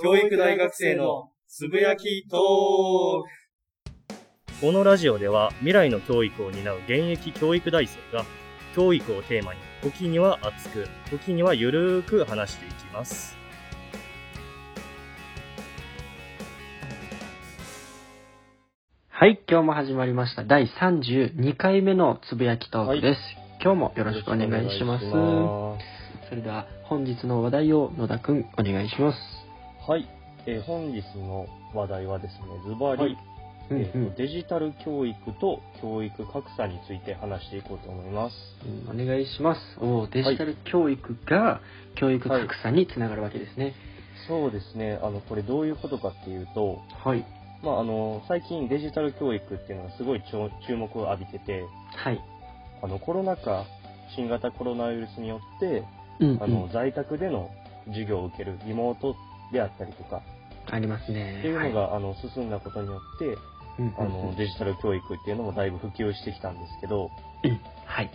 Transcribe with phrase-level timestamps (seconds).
[0.00, 2.40] 教育大学生のつぶやきトー
[4.08, 8.24] クこのラジオでは未来の教育を担う現役教育大生が
[8.74, 13.36] 教育をテーマに時には熱く時にはゆるーく話していきます
[19.10, 20.42] はい、今日も始まりました。
[20.42, 23.20] 第32回目のつぶやきトークです。
[23.62, 25.04] 今日もよろしくお願いします。
[26.28, 29.41] それでは本日の話題を野田くんお願いします。
[29.88, 30.08] はい、
[30.46, 33.18] えー本日の話題はですねズバリ、はい
[33.70, 38.34] うんえーとデジタル教育と教育格差について話していこうと思います
[38.64, 39.60] うんお願いします。
[39.80, 41.60] おーデジタル教育が
[41.96, 43.74] 教育格差につながるわけですね。
[44.28, 47.26] そうですねあのこれどういうことかっていうとはい。
[47.64, 51.64] まあ、あの最近デジタル教育っていうのがすごい注目を浴びてて
[51.96, 52.20] はい。
[52.82, 53.64] あのコロナ禍
[54.14, 55.82] 新型コロナウイルスによって
[56.20, 57.50] うん、うんあの在宅での
[57.88, 59.16] 授業を受けるリモート
[59.52, 60.22] であったりとか。
[60.70, 61.38] ありますね。
[61.40, 63.36] っていうのが、あの進んだことによってはい、
[63.78, 63.94] うんうん。
[63.98, 67.10] あのデジタル教育っていうのもだいぶ普及してきたんですけど
[67.44, 67.60] うん。
[67.84, 68.10] はい。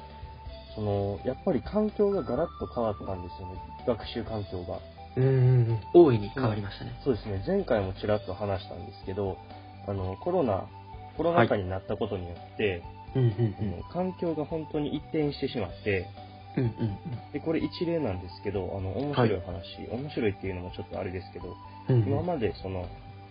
[0.76, 3.60] そのやっぱり環境がガラッと変わったんですよね。
[3.86, 4.80] 学習環境が。
[5.18, 5.80] うんうんうん。
[5.94, 7.00] 大いに変わりましたね。
[7.04, 7.44] そうですね。
[7.46, 9.38] 前回もちらっと話したんですけど
[9.88, 10.68] あのコロナ
[11.18, 12.84] コロナ禍になったことによって、
[13.16, 13.56] うんうん。
[13.60, 16.06] あの環境が本当に一変してしまって
[16.58, 16.64] うん。
[16.64, 17.32] うんうん。
[17.34, 21.56] でこれ一例なんですけどあの面白い話、面白いっていうのもちょっとあれですけど
[21.90, 22.02] うん。
[22.02, 22.08] うん。
[22.08, 22.86] 今までその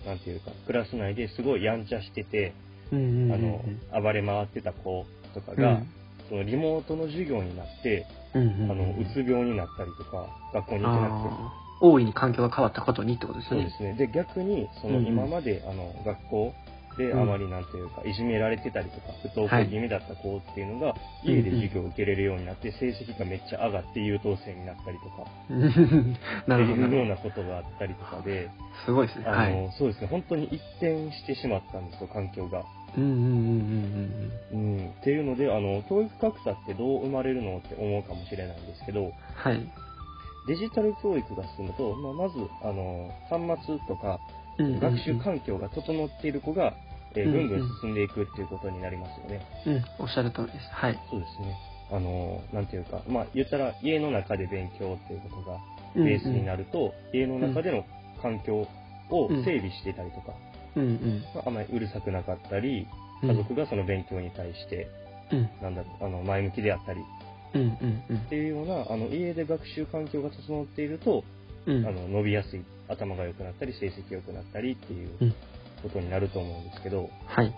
[0.06, 2.54] なんていうかクラス内ですごいやんちゃしてて、
[2.92, 3.80] うんうんうんうん。
[3.92, 5.60] あの暴れ回ってた子とかうん。
[5.60, 5.82] が、
[6.28, 8.70] そのリモートの授業になって、うんうんうん。
[8.72, 11.66] あのうつ病になったりとか学校に行けなくて。
[11.78, 13.60] 大いに環境が変わったことにってことですね。
[13.60, 14.06] そうですね。
[14.06, 15.12] で逆にそのうんうん。
[15.12, 16.54] 今まであの学校
[16.96, 20.94] であまりなんていうかいじめられてたりとか不登校気味だった子っていうのが
[21.24, 25.28] 家で授業を受けれるようになって成績がめっちゃ上がって優等生になったりとか
[26.48, 28.48] なるほどっていうようなことがあったりとかで、
[28.84, 29.26] すごいですね。
[29.26, 29.72] あのはい。
[29.78, 32.64] そうですね本当に一転してしまったんですよ環境が。
[32.96, 39.60] うんうんうんうんうん、っていうのであの教育格差ってどう生まれるのって思うかもしれないんですけどはい。
[40.46, 44.20] デジタル教育が進むと、まあ、まずあの端末とか
[44.58, 46.74] 学習環境が整っている子が、
[47.16, 49.40] えーうんぐんぐん進んでいくっていうことになりますよね。
[49.66, 50.68] うん、おっしゃる通りです。
[50.70, 50.98] はい。
[51.10, 51.56] そうですね。
[51.90, 55.58] あの、なんていうか、まあ、言ったら家の中で勉強っていうことが
[55.94, 56.64] ベースになる。
[56.64, 57.84] ると、家の中での
[58.20, 58.66] 環境
[59.10, 60.34] を整備していたりとか、
[60.74, 61.22] うんうん。
[61.34, 62.86] まあ、あまりうるさくなかったり、
[63.22, 64.88] うん家族がその勉強に対して、
[65.32, 67.00] うんなんだろう、あの、前向きであったり、
[67.54, 71.24] うんうんうんっていうような、あの、家で学習環境が整っていると、
[71.66, 71.86] うん。
[71.86, 75.34] あの、伸びやすい、頭が良くなったり、成績良くなったりっていううん
[75.82, 77.54] ことになると思うんですけど、はい。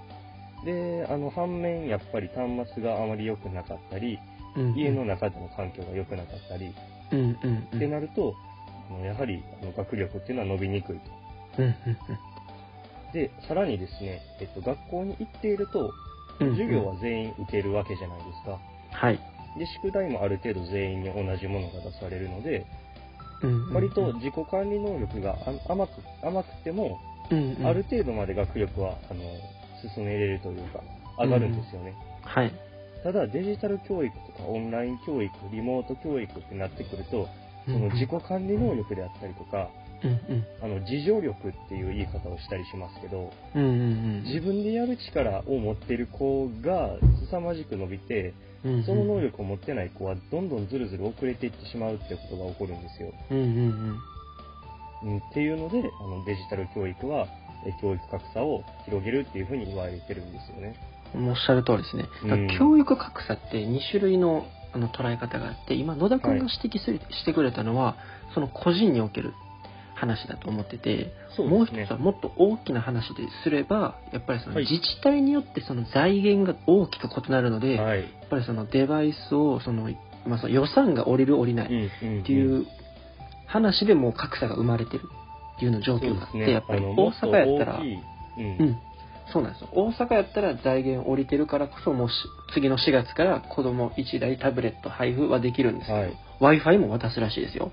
[0.65, 4.19] で、あの、反面、やっぱり端末があまり良くなかったり、
[4.57, 6.75] うん家の中での環境が良くなかったり、
[7.13, 7.59] うんうんうん。
[7.77, 8.35] ってなると、
[8.91, 11.03] あのやはりあの学力っていうのは伸びにくいと。
[11.59, 11.75] うんうん
[13.13, 15.93] で、さらにですね、えっと、学校に行っていると、
[16.41, 16.51] うん。
[16.53, 18.59] 授業は全員受けるわけじゃないですか。
[18.91, 19.19] はい。
[19.59, 22.67] で、宿題もある程度全員に同じものが出されるので、
[23.43, 25.37] うんうんうん割と自己管理能力が
[25.69, 25.93] あ甘く
[26.23, 26.99] 甘くても、
[27.31, 29.21] うんうんある程度まで学力はあの
[29.95, 30.81] 進めれるというか、
[31.19, 31.95] 上がるんですよね。
[32.23, 32.53] はい。
[33.03, 37.29] ただ、デジタル教育とかオンライン教育、リモート教育ってなってくると、
[37.67, 39.69] その自己管理能力であったりとか、
[40.03, 43.75] うんうんあの自助力っていう言い方をしたりしますけど、うんうんう
[44.21, 44.23] ん。
[44.25, 46.97] 自分でやる力を持っている子が
[47.29, 48.33] 凄まじく伸びて、
[48.65, 53.13] うんうんその能力を持ってない子はどんどんずるずる遅れていってしまうってことが起こるんですよ。
[53.31, 53.49] うんうんう
[53.93, 53.99] ん、
[55.03, 57.27] っていうので、あのデジタル教育は
[57.67, 60.75] え教育格差を広げるっていうふうに言われてるんですよね。
[61.15, 61.29] うん。
[61.31, 62.05] おっしゃる通りですね。
[62.05, 67.97] だからうん教育格差って2種類のあの捉え方があって、今野田君が指摘する、してくれたのは、
[68.35, 69.33] その個人における
[69.95, 78.01] 話だと思ってて、もう一つはもっと大きな話ですれば、やっぱりそのはい自治体によってその財源が大きく異なるので、やはい。
[78.03, 79.89] っぱりそのデバイスをその、
[80.27, 81.71] まあ、その予算が下りる下りないっ
[82.21, 82.67] んていう
[83.49, 85.03] 話でもう格差が生まれてる
[85.57, 88.79] っていうの状況があって、やっぱり大阪やったら、うんうん、
[89.33, 89.69] そうなんですよ。
[89.73, 92.15] 大阪やったら財源降りてるからこそ、もうし
[92.55, 97.73] 次の4月から子供1台タブレット配布はできるんですけど、はい Wi-Fi も渡すらしいですよ。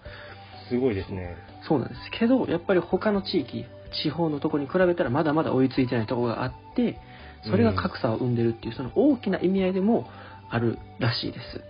[0.69, 1.35] すごいですね。
[1.67, 3.65] そうなんですけど、やっぱり他の地域、
[4.03, 6.99] 地方のところに比べたらまだまだ追いついてないところがあって、
[7.43, 10.07] それが格差を生んでるっていう、その大きな意味合いでも
[10.49, 11.61] あるらしいです。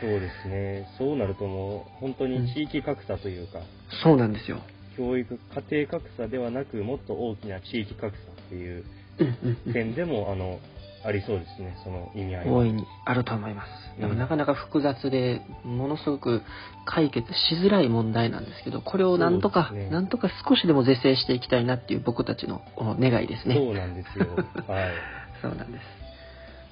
[0.00, 0.86] そうですね。
[0.98, 3.60] そうなるともう、本当に地域格差というか、
[4.02, 4.60] そうなんですよ。
[4.96, 5.38] 教育、
[5.70, 8.84] 家庭格差ではなく、もっと大きな地域格差っていう
[9.18, 10.58] うんうんうん点でも、あの、
[11.04, 14.00] ありそうですね、その意味合い大いにあると思います。
[14.00, 16.42] でもなかなか複雑で、ものすごく
[16.84, 23.54] 解決しづらい問題なんですけど、これをなんとか、ね、なんとか少しでも是正していきたいなっていう僕たちの願いですね。
[23.54, 24.26] そうなんですよ。
[24.66, 24.92] はい。
[25.40, 25.84] そうなんです。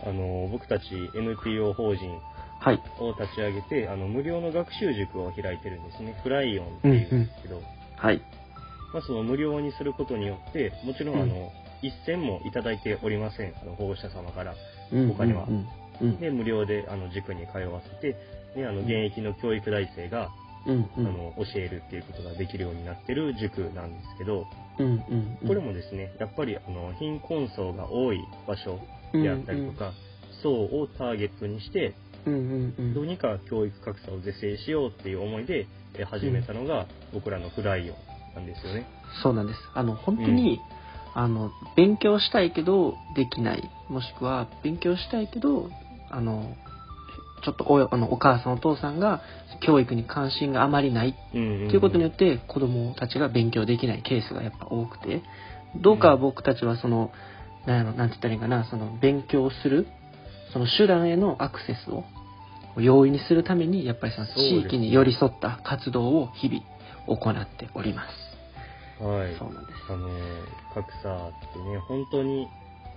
[0.06, 0.84] あの、僕たち
[1.14, 2.18] NPO 法人
[3.00, 6.18] を立ち上げて、はい、あの、無料の学習塾を開いてるんですね。
[6.22, 8.22] フライオンっていうんですけど、うんうん、はい。
[8.92, 14.54] まあ、その無料にすることによって、もちろんあの、うん一銭もいただいておりません、あの保護者様から、
[14.90, 15.46] 他には。
[16.20, 18.16] で、無料であの塾に通わせて、
[18.54, 20.28] であの現役の教育大生が、
[20.66, 20.70] あ
[21.00, 24.46] の教えるっていうことができるようになってる塾なんですけど、
[25.46, 28.80] これもですね、やっぱりあの貧困層が多い場所
[29.12, 29.92] であったりとか、
[30.42, 31.94] 層をターゲットにして、
[32.24, 35.66] どうにか教育格差を是正しようっていう思いで
[36.10, 37.96] 始めたのが僕らのフライオン
[38.34, 38.86] なんですよね。
[39.22, 39.58] そうなんです。
[39.74, 40.60] あの、本当に、
[41.14, 43.70] あの、勉強したいけどできない。
[43.88, 45.70] もしくは、勉強したいけど、
[46.10, 46.54] あの、
[47.44, 49.22] ちょっとおあのお母さんお父さんが
[49.64, 51.14] 教育に関心があまりない。
[51.32, 55.22] ということによって子供たちが勉強できないケースがやっぱ多くて。
[55.76, 57.12] どうか僕たちはその
[57.66, 58.64] 何やろなんて言ったらいいかな。
[58.64, 59.86] その勉強する
[60.52, 62.04] その手段へのアクセスを
[62.76, 66.62] 容易にするためにやっぱりその地域に寄り添った活動を日々
[67.06, 68.28] 行っております。
[69.02, 69.36] はい。
[69.38, 69.92] そうなんです。
[69.92, 70.08] あの、
[70.74, 72.48] 格差ってね、本当に、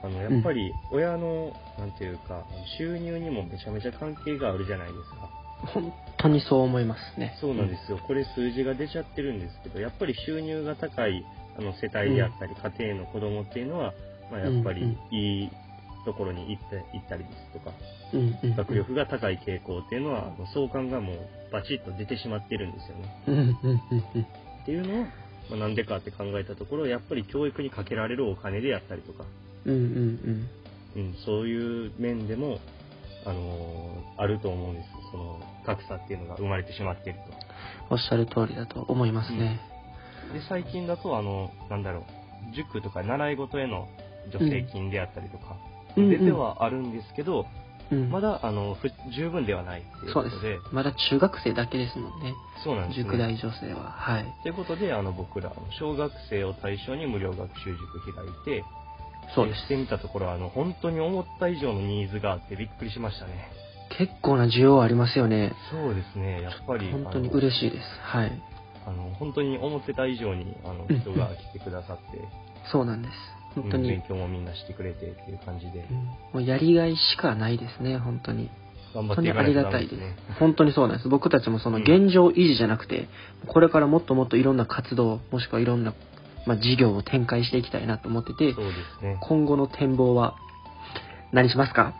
[0.03, 2.43] あの、やっぱり親の、うん、なんていうか、
[2.77, 5.29] 収入にもめちゃめちゃ関係があるじゃないですか。
[5.73, 7.37] 本当にそう思いますね。
[7.39, 7.99] そうなんですよ。
[7.99, 11.23] これ数字が出ちゃってるんですけど、やっぱり収入が高い
[11.57, 13.93] あの世帯であったり、うん、家庭の子供っていうのは、
[14.31, 15.51] まあ、やっぱりいい
[16.05, 17.71] ところに行って行ったりですとか、
[18.13, 21.17] うんうん、学力が高い傾向っていうのは、相関がもう
[21.51, 24.27] バチッと出てしまってるんですよね。
[24.63, 25.05] っていうのを、
[25.49, 29.25] まあ、なんでかって考えたところ、やっぱり教育にかけられるお金であったりとか、
[29.65, 30.49] うんうんうん
[30.95, 32.59] うん、そういう面でも、
[33.25, 34.87] あのー、あると思うんです。
[35.11, 37.19] その格差っていうのが生まれてしまっている
[37.89, 37.93] と。
[37.93, 39.59] おっしゃる通りだと思いますね。
[40.29, 43.87] うん、で最近だと、あの、なんだろう、塾とか習い事への
[44.31, 47.45] 助成金であったりとか、うん、出てはあるんですけど、
[47.91, 48.77] うん、まだあの
[49.13, 50.31] 十分ではないということで。
[50.31, 50.73] そうです。
[50.73, 52.33] まだ中学生だけですもんね。
[52.63, 53.03] そうなんですね。
[53.03, 53.91] 塾大女性は。
[53.91, 54.25] はい。
[54.43, 58.63] ということであの僕ら小学生を対象に無料学習塾開いて
[59.35, 59.61] そうです。
[59.61, 63.49] してみたところあの本当に思った以上のニーズがあってびっくりしましたね。
[63.97, 65.53] 結構な需要ありますよね。
[65.69, 66.41] そうですね。
[66.41, 67.83] やっぱり本当に嬉しいです。
[68.03, 68.31] はい。
[68.85, 72.03] あの本当に思ってた以上にあの人が来てくださって、
[72.71, 73.13] そうなんです
[73.55, 78.49] 本当に、勉強もみんなしてくれてっていう感じで、うん、もうやりがいしかないですね本当に。
[78.93, 81.07] 頑張っていかないとダメです、ね、本当にそうなんです。
[81.07, 83.07] 僕たちもその現状維持じゃなくて、
[83.43, 85.93] うん、これからもっともっといろんな活動もしくはいろんな、
[86.45, 89.17] まあ、事業を展開していきたいなと思っててそうですね。
[89.21, 90.35] 今後の展望は
[91.31, 91.93] 何しますか？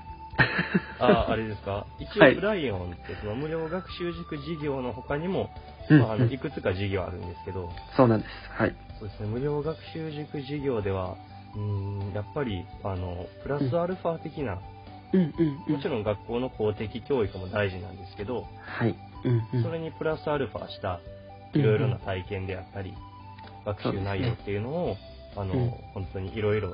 [1.00, 1.86] ああれですか？
[2.00, 5.50] 一応ブライオンってその無料学習塾事業の他にも、
[5.90, 8.32] まあ、あのいくつか事業あるんですけど、そうなんです。
[8.52, 8.76] はい。
[9.00, 9.28] そうですね。
[9.28, 11.16] 無料学習塾事業では
[11.56, 14.60] うんやっぱりあのプラスアルファ的な、
[15.14, 15.34] うん。
[15.68, 18.96] うんもちろん学校の公的教育も大事なんですけど、はい。
[19.24, 21.00] うんうん、それにプラスアルファした
[21.54, 22.94] いろいろな体験であったり、
[23.66, 24.98] 学習内容っていうのを、
[25.36, 26.72] あの、うん、本当にいろいろ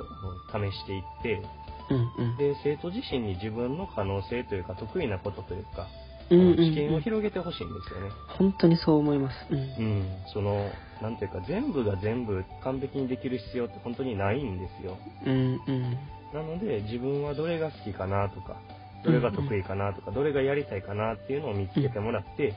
[0.52, 1.42] 試していって、
[1.90, 5.88] うんうん、で生徒自身に自分の可能性というか得意なことというか、
[6.30, 8.12] 知見を広げてほしいんですよね。
[8.38, 9.36] 本当にそう思います。
[9.50, 10.70] うん、うん、その
[11.02, 14.98] なんていうか全部が全部完璧にできる必要って本当にないんですよ。
[15.26, 15.98] うんうん、
[16.34, 18.58] なので自分はどれが好きかなとか
[19.04, 22.54] どれが得意かなとか、どれがやりたいかなっていうのを見つけてもらって、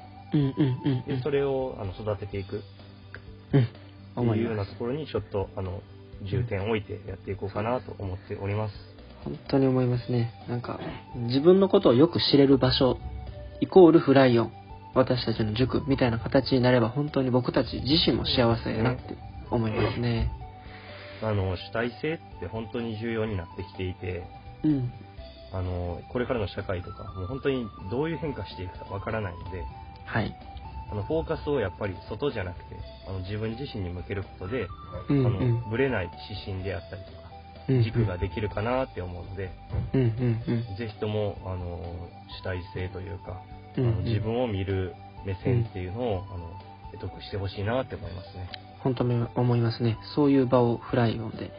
[1.07, 2.61] でそれをあの育てていくっ
[3.53, 5.81] ていうようなところにちょっとあの
[6.29, 8.75] 重点を置いてやっていこうかなと思っております。
[9.25, 10.33] 本当に思いますね。
[10.49, 10.81] なんか
[11.29, 12.99] 自分のことをよく知れる場所
[13.61, 14.53] イコールフライオン。
[14.95, 19.17] 私たちの塾みたいな形になれば本当に僕たち自身も幸せやなって
[19.51, 20.31] 思いますね。
[21.23, 24.25] あの主体性って本当に重要になってきていて、
[24.65, 24.93] うん、
[25.53, 29.65] あのこれからの社会とかもう本当にどういう変化していくかわからないので、
[30.07, 30.35] はい、
[30.91, 32.77] あのフォーカスをやっぱり外じゃなくて
[33.07, 34.67] あの自分自身に向けることで、
[35.09, 37.30] うんうん、あのぶれない指針であったりとか
[37.69, 39.51] 軸ができるかなって思うので、
[39.95, 40.09] うんうん
[40.71, 41.81] うん、ぜひともあの
[42.41, 43.43] 主体性というか
[43.77, 48.51] あの自分を見る目線っていうのを、あの得得してほしいなって思いますね。
[48.83, 49.99] 本当に思いますね。
[50.15, 51.53] そういう場をフライオンで、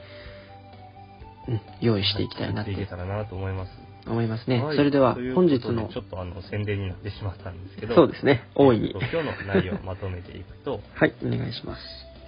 [1.48, 2.72] うん、用意していきたいなって。
[2.72, 3.72] いけたらなと思います。
[4.08, 4.64] 思いますね。
[4.64, 5.88] はい、それでは本日の。
[5.90, 7.96] ちょっとあの宣伝になってしまったんですけど。
[7.96, 8.42] そうですね。
[8.56, 8.92] 大いに。
[8.92, 10.82] 今日の内容をまとめていくと。
[10.96, 11.82] はい、お願いします。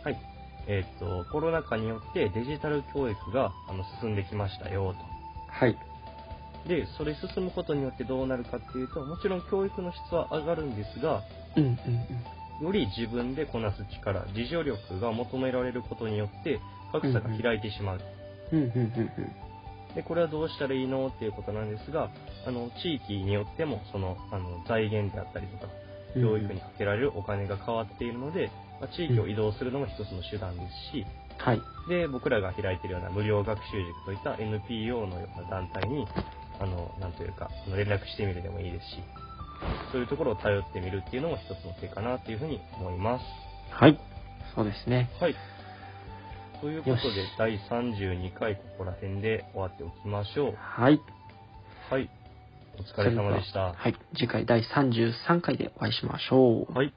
[0.03, 0.32] はい。
[0.67, 4.99] えっ、と、コロナ禍によってデジタル教育があの進んできましたよと。
[5.51, 5.77] はい。
[6.67, 11.21] で、それ進むことによってどうなるかっていうと、もちろん教育の質は上がるんですが、
[11.57, 11.77] うんうん
[12.61, 16.59] うん、より自分でこなす力、自助力が求められることによって、
[16.91, 17.99] 格差が開いてしまう。
[18.51, 19.43] うんうんうんうん
[19.95, 22.09] で、これはどうしたらいいのっていうことなんですが、
[22.47, 25.71] あの、地域によっても、その、あの、財源であったりとか、
[26.15, 28.49] 教育にかけられるお金が変わっているので、
[28.83, 30.61] まあ、地域を移動するのも一つの手段で
[30.91, 31.05] すし、
[31.37, 31.61] はい。
[31.87, 36.05] で、僕らが開いているような無料学習塾といった NPO のような団体に、
[36.59, 39.03] あの、なんというか、連絡してみるでもいいですし、
[39.93, 43.23] そういうところを頼ってみるっていうのも一つの手かなというふうに思います。
[43.71, 43.97] はい。
[44.53, 45.09] そうですね。
[45.21, 45.35] はい。
[46.59, 50.55] ということで、第32回ここら辺で終わっておきましょう。
[50.57, 51.01] はい。
[51.89, 52.09] はい。
[52.77, 53.73] お疲れ様でした。
[53.73, 53.95] はい。
[54.15, 56.73] 次回第33回でお会いしましょう。
[56.73, 56.93] はい。